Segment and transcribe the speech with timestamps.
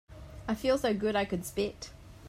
[0.47, 1.91] I feel so good I could spit.